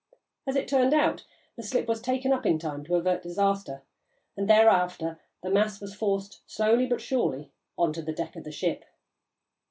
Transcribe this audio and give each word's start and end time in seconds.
As 0.47 0.55
it 0.55 0.67
turned 0.67 0.95
out, 0.95 1.25
the 1.55 1.61
slip 1.61 1.87
was 1.87 2.01
taken 2.01 2.33
up 2.33 2.43
in 2.43 2.57
time 2.57 2.83
to 2.85 2.95
avert 2.95 3.21
disaster, 3.21 3.83
and 4.35 4.49
thereafter 4.49 5.19
the 5.43 5.51
mass 5.51 5.79
was 5.79 5.93
forced, 5.93 6.41
slowly 6.47 6.87
but 6.87 6.99
surely, 7.01 7.51
on 7.77 7.93
to 7.93 8.01
the 8.01 8.11
deck 8.11 8.35
of 8.35 8.43
the 8.43 8.51
ship. 8.51 8.83